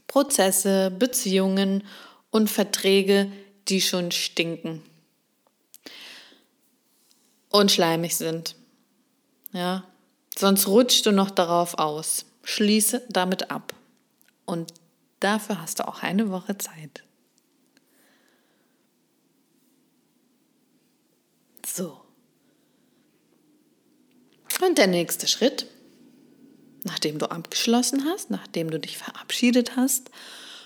Prozesse, 0.07 0.91
Beziehungen 0.91 1.83
und 2.29 2.49
Verträge, 2.49 3.31
die 3.67 3.81
schon 3.81 4.11
stinken 4.11 4.81
und 7.49 7.71
schleimig 7.71 8.17
sind. 8.17 8.55
Ja, 9.53 9.85
sonst 10.37 10.67
rutschst 10.67 11.05
du 11.05 11.11
noch 11.11 11.31
darauf 11.31 11.77
aus. 11.77 12.25
Schließe 12.43 13.03
damit 13.09 13.49
ab. 13.49 13.73
Und 14.45 14.73
dafür 15.21 15.61
hast 15.61 15.79
du 15.79 15.87
auch 15.87 16.03
eine 16.03 16.29
Woche 16.29 16.57
Zeit. 16.57 17.03
So. 21.75 22.01
Und 24.65 24.77
der 24.77 24.87
nächste 24.87 25.27
Schritt, 25.27 25.67
nachdem 26.83 27.19
du 27.19 27.29
abgeschlossen 27.29 28.05
hast, 28.05 28.29
nachdem 28.29 28.71
du 28.71 28.79
dich 28.79 28.97
verabschiedet 28.97 29.75
hast 29.75 30.09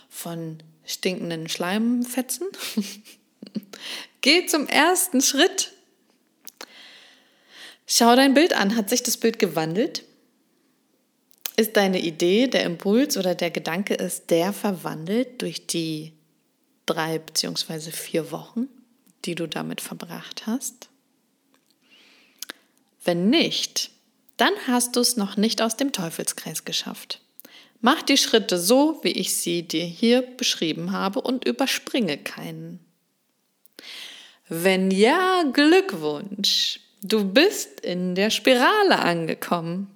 von 0.10 0.62
stinkenden 0.86 1.50
Schleimfetzen, 1.50 2.48
Geh 4.22 4.46
zum 4.46 4.68
ersten 4.68 5.22
Schritt. 5.22 5.72
Schau 7.88 8.16
dein 8.16 8.34
Bild 8.34 8.54
an. 8.54 8.76
Hat 8.76 8.90
sich 8.90 9.02
das 9.02 9.18
Bild 9.18 9.40
gewandelt? 9.40 10.04
Ist 11.56 11.76
deine 11.78 12.00
Idee, 12.00 12.48
der 12.48 12.64
Impuls 12.64 13.18
oder 13.18 13.36
der 13.36 13.52
Gedanke 13.52 13.94
ist 13.94 14.30
der 14.30 14.54
verwandelt 14.54 15.42
durch 15.42 15.68
die 15.68 16.14
drei 16.86 17.20
beziehungsweise 17.20 17.92
vier 17.92 18.32
Wochen, 18.32 18.68
die 19.26 19.36
du 19.36 19.48
damit 19.48 19.82
verbracht 19.82 20.46
hast? 20.46 20.89
Wenn 23.04 23.30
nicht, 23.30 23.92
dann 24.38 24.54
hast 24.68 24.96
du 24.96 25.00
es 25.00 25.18
noch 25.18 25.38
nicht 25.38 25.62
aus 25.62 25.78
dem 25.78 25.92
Teufelskreis 25.92 26.66
geschafft. 26.66 27.22
Mach 27.82 28.02
die 28.02 28.18
Schritte 28.18 28.58
so, 28.58 29.00
wie 29.04 29.12
ich 29.12 29.36
sie 29.36 29.64
dir 29.64 29.86
hier 29.86 30.22
beschrieben 30.22 30.92
habe 30.92 31.22
und 31.22 31.46
überspringe 31.46 32.18
keinen. 32.18 32.80
Wenn 34.50 34.92
ja, 34.92 35.44
Glückwunsch, 35.54 36.80
du 37.02 37.24
bist 37.24 37.80
in 37.82 38.16
der 38.16 38.32
Spirale 38.32 39.00
angekommen. 39.00 39.90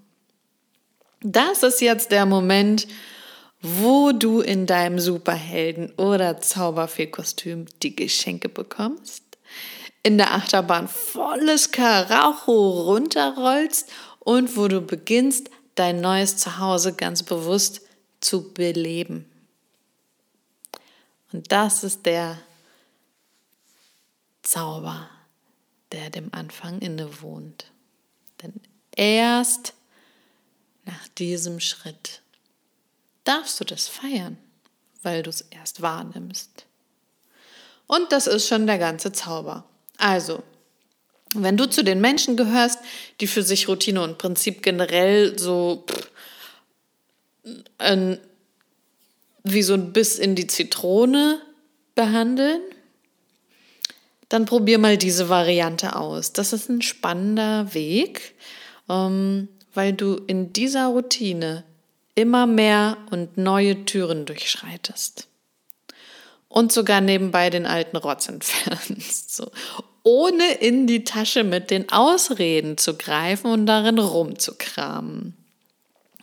Das 1.21 1.63
ist 1.63 1.81
jetzt 1.81 2.11
der 2.11 2.25
Moment, 2.25 2.87
wo 3.61 4.11
du 4.11 4.41
in 4.41 4.65
deinem 4.65 4.99
Superhelden- 4.99 5.93
oder 5.95 6.39
Zauberfee-Kostüm 6.41 7.65
die 7.81 7.95
Geschenke 7.95 8.49
bekommst, 8.49 9.22
in 10.03 10.17
der 10.17 10.33
Achterbahn 10.33 10.89
volles 10.89 11.71
Karacho 11.71 12.83
runterrollst 12.83 13.89
und 14.19 14.55
wo 14.57 14.67
du 14.67 14.81
beginnst, 14.81 15.49
dein 15.75 16.01
neues 16.01 16.37
Zuhause 16.37 16.93
ganz 16.93 17.23
bewusst 17.23 17.81
zu 18.19 18.53
beleben. 18.53 19.29
Und 21.31 21.51
das 21.51 21.83
ist 21.83 22.05
der 22.05 22.37
Zauber, 24.43 25.09
der 25.91 26.09
dem 26.09 26.29
Anfang 26.33 26.79
innewohnt. 26.79 27.71
Denn 28.41 28.53
erst 28.95 29.73
nach 30.85 31.07
diesem 31.17 31.59
Schritt 31.59 32.21
darfst 33.23 33.59
du 33.59 33.63
das 33.63 33.87
feiern, 33.87 34.37
weil 35.01 35.23
du 35.23 35.29
es 35.29 35.41
erst 35.41 35.81
wahrnimmst. 35.81 36.65
Und 37.87 38.11
das 38.11 38.27
ist 38.27 38.47
schon 38.47 38.67
der 38.67 38.77
ganze 38.77 39.11
Zauber. 39.11 39.65
Also, 40.03 40.43
wenn 41.33 41.55
du 41.55 41.65
zu 41.65 41.81
den 41.81 42.01
Menschen 42.01 42.35
gehörst, 42.35 42.79
die 43.21 43.27
für 43.27 43.41
sich 43.41 43.69
Routine 43.69 44.01
und 44.01 44.17
Prinzip 44.17 44.61
generell 44.61 45.39
so 45.39 45.85
pff, 45.87 46.09
ein, 47.77 48.19
wie 49.45 49.63
so 49.63 49.75
ein 49.75 49.93
Biss 49.93 50.19
in 50.19 50.35
die 50.35 50.47
Zitrone 50.47 51.41
behandeln, 51.95 52.59
dann 54.27 54.43
probier 54.43 54.77
mal 54.77 54.97
diese 54.97 55.29
Variante 55.29 55.95
aus. 55.95 56.33
Das 56.33 56.51
ist 56.51 56.69
ein 56.69 56.81
spannender 56.81 57.73
Weg, 57.73 58.35
ähm, 58.89 59.47
weil 59.73 59.93
du 59.93 60.15
in 60.27 60.51
dieser 60.51 60.87
Routine 60.87 61.63
immer 62.13 62.45
mehr 62.45 62.97
und 63.09 63.37
neue 63.37 63.85
Türen 63.85 64.25
durchschreitest. 64.25 65.29
Und 66.49 66.73
sogar 66.73 66.99
nebenbei 66.99 67.49
den 67.49 67.65
alten 67.65 67.95
Rotz 67.95 68.27
entfernst. 68.27 69.33
So 69.35 69.49
ohne 70.03 70.55
in 70.55 70.85
die 70.85 71.05
Tasche 71.05 71.43
mit 71.43 71.71
den 71.71 71.89
Ausreden 71.89 72.77
zu 72.77 72.97
greifen 72.97 73.47
und 73.47 73.65
darin 73.65 73.99
rumzukramen. 73.99 75.35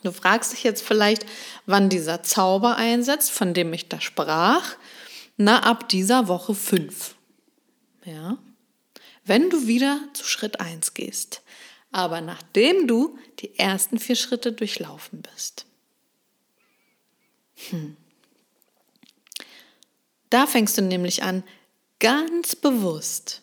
Du 0.02 0.12
fragst 0.12 0.52
dich 0.52 0.62
jetzt 0.62 0.82
vielleicht, 0.82 1.26
wann 1.66 1.88
dieser 1.88 2.22
Zauber 2.22 2.76
einsetzt, 2.76 3.30
von 3.30 3.52
dem 3.54 3.72
ich 3.72 3.88
da 3.88 4.00
sprach. 4.00 4.76
Na, 5.36 5.62
ab 5.62 5.88
dieser 5.88 6.28
Woche 6.28 6.54
fünf. 6.54 7.14
Ja. 8.04 8.38
Wenn 9.24 9.50
du 9.50 9.66
wieder 9.66 10.00
zu 10.12 10.24
Schritt 10.24 10.60
eins 10.60 10.94
gehst. 10.94 11.42
Aber 11.92 12.20
nachdem 12.20 12.86
du 12.86 13.18
die 13.40 13.58
ersten 13.58 13.98
vier 13.98 14.16
Schritte 14.16 14.52
durchlaufen 14.52 15.22
bist. 15.22 15.66
Hm. 17.70 17.96
Da 20.30 20.46
fängst 20.46 20.78
du 20.78 20.82
nämlich 20.82 21.22
an, 21.22 21.42
ganz 21.98 22.54
bewusst 22.54 23.42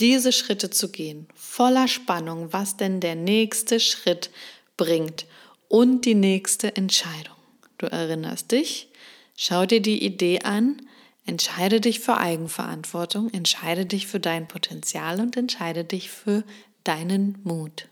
diese 0.00 0.32
Schritte 0.32 0.70
zu 0.70 0.90
gehen, 0.90 1.26
voller 1.34 1.88
Spannung, 1.88 2.52
was 2.52 2.76
denn 2.76 3.00
der 3.00 3.14
nächste 3.14 3.80
Schritt 3.80 4.30
bringt 4.76 5.26
und 5.68 6.04
die 6.04 6.14
nächste 6.14 6.76
Entscheidung. 6.76 7.36
Du 7.78 7.86
erinnerst 7.86 8.52
dich, 8.52 8.88
schau 9.36 9.66
dir 9.66 9.80
die 9.80 10.04
Idee 10.04 10.40
an, 10.40 10.82
entscheide 11.24 11.80
dich 11.80 12.00
für 12.00 12.16
Eigenverantwortung, 12.16 13.32
entscheide 13.32 13.86
dich 13.86 14.06
für 14.06 14.20
dein 14.20 14.48
Potenzial 14.48 15.20
und 15.20 15.36
entscheide 15.36 15.84
dich 15.84 16.10
für 16.10 16.44
deinen 16.84 17.38
Mut. 17.42 17.88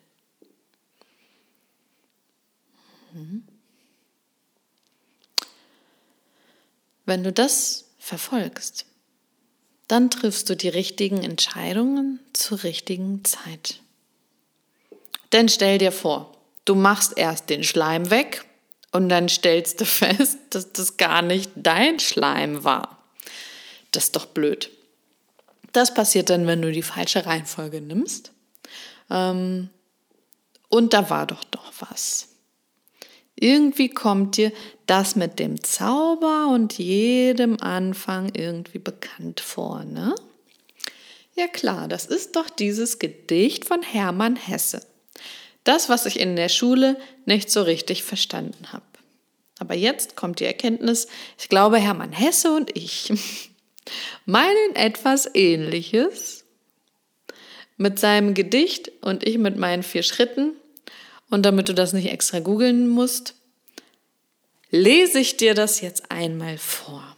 Mhm. 3.13 3.45
Wenn 7.07 7.23
du 7.23 7.33
das 7.33 7.85
verfolgst, 7.99 8.87
dann 9.95 10.11
triffst 10.11 10.51
du 10.51 10.57
die 10.57 10.71
richtigen 10.71 11.23
Entscheidungen 11.23 12.19
zur 12.33 12.65
richtigen 12.65 13.25
Zeit. 13.25 13.79
Denn 15.33 15.49
stell 15.49 15.79
dir 15.79 15.93
vor, 15.93 16.37
du 16.65 16.75
machst 16.75 17.17
erst 17.17 17.49
den 17.49 17.63
Schleim 17.63 18.11
weg 18.11 18.45
und 18.91 19.09
dann 19.09 19.29
stellst 19.29 19.81
du 19.81 19.85
fest, 19.85 20.37
dass 20.51 20.73
das 20.73 20.97
gar 20.97 21.23
nicht 21.23 21.53
dein 21.55 22.01
Schleim 22.01 22.65
war. 22.65 23.05
Das 23.93 24.07
ist 24.07 24.17
doch 24.17 24.27
blöd. 24.27 24.69
Das 25.71 25.95
passiert 25.95 26.29
dann, 26.29 26.49
wenn 26.49 26.61
du 26.61 26.73
die 26.73 26.83
falsche 26.83 27.25
Reihenfolge 27.25 27.81
nimmst. 27.81 28.33
Ähm, 29.11 29.71
und 30.71 30.93
da 30.93 31.09
war 31.09 31.25
doch 31.25 31.45
doch 31.45 31.73
was. 31.79 32.34
Irgendwie 33.37 33.89
kommt 33.89 34.37
dir 34.37 34.53
das 34.87 35.17
mit 35.17 35.39
dem 35.39 35.63
Zauber 35.63 36.49
und 36.49 36.79
jedem 36.79 37.61
Anfang 37.61 38.31
irgendwie 38.35 38.79
bekannt 38.79 39.41
vor, 39.41 39.85
ne? 39.85 40.15
Ja 41.37 41.49
klar, 41.49 41.89
das 41.89 42.07
ist 42.07 42.37
doch 42.37 42.49
dieses 42.49 43.01
Gedicht 43.01 43.65
von 43.65 43.83
Hermann 43.83 44.37
Hesse. 44.37 44.87
Das, 45.65 45.89
was 45.89 46.07
ich 46.07 46.21
in 46.21 46.37
der 46.37 46.49
Schule 46.49 46.97
nicht 47.25 47.51
so 47.51 47.63
richtig 47.63 48.05
verstanden 48.05 48.73
habe. 48.73 48.85
Aber 49.59 49.75
jetzt 49.75 50.15
kommt 50.15 50.41
die 50.41 50.45
Erkenntnis, 50.45 51.09
ich 51.39 51.49
glaube, 51.49 51.79
Hermann 51.79 52.13
Hesse 52.13 52.53
und 52.53 52.77
ich 52.77 53.13
meinen 54.27 54.77
etwas 54.77 55.29
Ähnliches 55.35 56.45
mit 57.77 57.99
seinem 57.99 58.35
Gedicht 58.35 58.93
und 59.01 59.27
ich 59.27 59.39
mit 59.39 59.57
meinen 59.57 59.83
vier 59.83 60.05
Schritten 60.05 60.53
und 61.31 61.45
damit 61.45 61.69
du 61.69 61.75
das 61.75 61.93
nicht 61.93 62.11
extra 62.11 62.41
googeln 62.41 62.89
musst, 62.89 63.35
lese 64.71 65.21
ich 65.21 65.37
dir 65.37 65.55
das 65.55 65.81
jetzt 65.81 66.11
einmal 66.11 66.59
vor. 66.59 67.17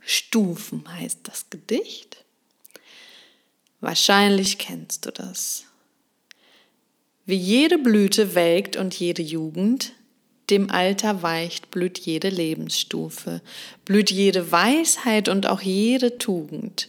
Stufen 0.00 0.84
heißt 0.86 1.20
das 1.24 1.48
Gedicht. 1.50 2.24
Wahrscheinlich 3.80 4.58
kennst 4.58 5.06
du 5.06 5.10
das. 5.10 5.64
Wie 7.26 7.36
jede 7.36 7.78
Blüte 7.78 8.34
welkt 8.34 8.76
und 8.76 8.98
jede 8.98 9.22
Jugend, 9.22 9.92
dem 10.50 10.70
Alter 10.70 11.22
weicht, 11.22 11.70
blüht 11.70 11.98
jede 11.98 12.28
Lebensstufe, 12.28 13.40
blüht 13.86 14.10
jede 14.10 14.52
Weisheit 14.52 15.30
und 15.30 15.46
auch 15.46 15.62
jede 15.62 16.18
Tugend 16.18 16.88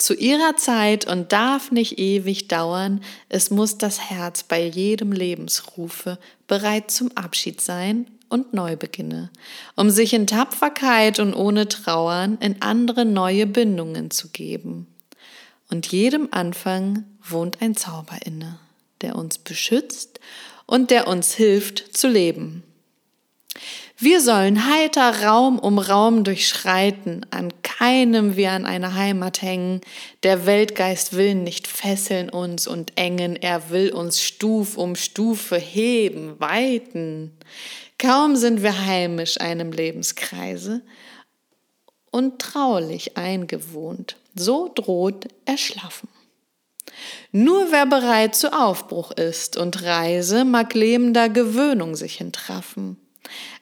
zu 0.00 0.14
ihrer 0.14 0.56
Zeit 0.56 1.06
und 1.06 1.32
darf 1.32 1.70
nicht 1.70 1.98
ewig 1.98 2.48
dauern, 2.48 3.02
es 3.28 3.50
muss 3.50 3.78
das 3.78 4.10
Herz 4.10 4.42
bei 4.42 4.64
jedem 4.64 5.12
Lebensrufe 5.12 6.18
bereit 6.46 6.90
zum 6.90 7.16
Abschied 7.16 7.60
sein 7.60 8.06
und 8.28 8.54
Neubeginne, 8.54 9.30
um 9.76 9.90
sich 9.90 10.14
in 10.14 10.26
Tapferkeit 10.26 11.18
und 11.18 11.34
ohne 11.34 11.68
Trauern 11.68 12.38
in 12.40 12.62
andere 12.62 13.04
neue 13.04 13.46
Bindungen 13.46 14.10
zu 14.10 14.28
geben. 14.28 14.86
Und 15.68 15.86
jedem 15.88 16.28
Anfang 16.30 17.04
wohnt 17.22 17.60
ein 17.60 17.76
Zauber 17.76 18.18
inne, 18.24 18.58
der 19.02 19.16
uns 19.16 19.38
beschützt 19.38 20.20
und 20.66 20.90
der 20.90 21.08
uns 21.08 21.34
hilft 21.34 21.96
zu 21.96 22.08
leben. 22.08 22.62
Wir 24.02 24.22
sollen 24.22 24.66
heiter 24.66 25.24
Raum 25.24 25.58
um 25.58 25.78
Raum 25.78 26.24
durchschreiten, 26.24 27.26
an 27.28 27.52
keinem 27.62 28.34
wir 28.34 28.52
an 28.52 28.64
eine 28.64 28.94
Heimat 28.94 29.42
hängen. 29.42 29.82
Der 30.22 30.46
Weltgeist 30.46 31.18
will 31.18 31.34
nicht 31.34 31.66
fesseln 31.66 32.30
uns 32.30 32.66
und 32.66 32.96
engen, 32.96 33.36
er 33.36 33.68
will 33.68 33.92
uns 33.92 34.22
Stuf 34.22 34.78
um 34.78 34.96
Stufe 34.96 35.56
heben, 35.58 36.40
weiten. 36.40 37.36
Kaum 37.98 38.36
sind 38.36 38.62
wir 38.62 38.86
heimisch 38.86 39.38
einem 39.38 39.70
Lebenskreise 39.70 40.80
und 42.10 42.38
traulich 42.40 43.18
eingewohnt, 43.18 44.16
so 44.34 44.72
droht 44.74 45.28
Erschlaffen. 45.44 46.08
Nur 47.32 47.70
wer 47.70 47.84
bereit 47.84 48.34
zu 48.34 48.50
Aufbruch 48.58 49.10
ist 49.10 49.58
und 49.58 49.82
Reise, 49.82 50.46
mag 50.46 50.72
lebender 50.72 51.28
Gewöhnung 51.28 51.96
sich 51.96 52.22
entraffen 52.22 52.96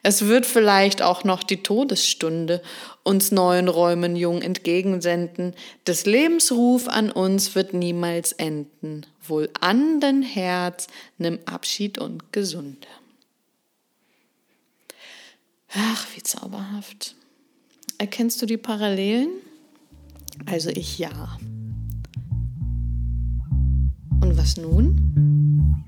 Es 0.03 0.27
wird 0.27 0.45
vielleicht 0.45 1.01
auch 1.01 1.23
noch 1.23 1.43
die 1.43 1.61
Todesstunde 1.61 2.61
uns 3.03 3.31
neuen 3.31 3.67
Räumen 3.67 4.15
jung 4.15 4.41
entgegensenden. 4.41 5.53
Des 5.87 6.05
Lebensruf 6.05 6.87
an 6.87 7.11
uns 7.11 7.55
wird 7.55 7.73
niemals 7.73 8.31
enden. 8.31 9.05
Wohl 9.27 9.49
an 9.59 9.99
den 9.99 10.21
Herz, 10.21 10.87
nimm 11.17 11.39
Abschied 11.45 11.97
und 11.97 12.31
Gesunde. 12.31 12.87
Ach, 15.73 16.07
wie 16.15 16.23
zauberhaft. 16.23 17.15
Erkennst 17.97 18.41
du 18.41 18.45
die 18.45 18.57
Parallelen? 18.57 19.29
Also 20.45 20.69
ich 20.69 20.97
ja. 20.97 21.37
Und 24.21 24.37
was 24.37 24.57
nun? 24.57 25.85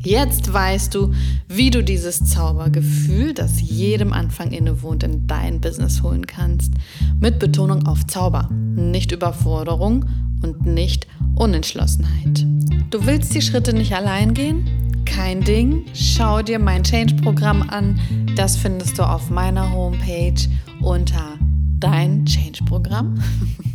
Jetzt 0.00 0.52
weißt 0.52 0.94
du, 0.94 1.12
wie 1.48 1.70
du 1.70 1.82
dieses 1.82 2.24
Zaubergefühl, 2.24 3.34
das 3.34 3.60
jedem 3.60 4.12
Anfang 4.12 4.52
innewohnt, 4.52 5.02
in 5.02 5.26
dein 5.26 5.60
Business 5.60 6.02
holen 6.02 6.26
kannst. 6.26 6.72
Mit 7.20 7.38
Betonung 7.38 7.86
auf 7.86 8.06
Zauber, 8.06 8.48
nicht 8.50 9.10
Überforderung 9.10 10.04
und 10.42 10.66
nicht 10.66 11.06
Unentschlossenheit. 11.34 12.46
Du 12.90 13.06
willst 13.06 13.34
die 13.34 13.42
Schritte 13.42 13.72
nicht 13.72 13.92
allein 13.94 14.34
gehen? 14.34 15.04
Kein 15.04 15.42
Ding. 15.42 15.84
Schau 15.94 16.42
dir 16.42 16.58
mein 16.58 16.84
Change-Programm 16.84 17.62
an. 17.68 17.98
Das 18.36 18.56
findest 18.56 18.98
du 18.98 19.02
auf 19.02 19.30
meiner 19.30 19.72
Homepage 19.72 20.40
unter 20.80 21.38
Dein 21.80 22.24
Change-Programm. 22.24 23.20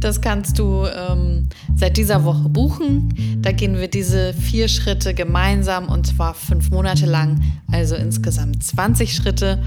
Das 0.00 0.20
kannst 0.20 0.58
du 0.58 0.84
ähm, 0.86 1.48
seit 1.74 1.96
dieser 1.96 2.24
Woche 2.24 2.48
buchen. 2.48 3.14
Da 3.40 3.52
gehen 3.52 3.76
wir 3.76 3.88
diese 3.88 4.34
vier 4.34 4.68
Schritte 4.68 5.14
gemeinsam 5.14 5.88
und 5.88 6.06
zwar 6.06 6.34
fünf 6.34 6.70
Monate 6.70 7.06
lang, 7.06 7.42
also 7.72 7.96
insgesamt 7.96 8.62
20 8.62 9.14
Schritte 9.14 9.62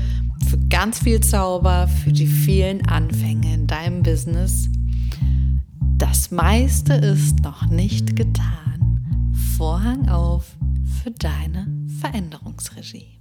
für 0.48 0.58
ganz 0.70 1.00
viel 1.00 1.20
Zauber, 1.22 1.88
für 1.88 2.12
die 2.12 2.28
vielen 2.28 2.88
Anfänge 2.88 3.54
in 3.54 3.68
deinem 3.68 4.04
Business. 4.04 4.70
Das 5.98 6.32
meiste 6.32 6.94
ist 6.94 7.40
noch 7.44 7.66
nicht 7.68 8.16
getan. 8.16 9.34
Vorhang 9.58 10.08
auf 10.08 10.56
für 11.04 11.12
deine 11.12 11.68
Veränderungsregie. 12.00 13.19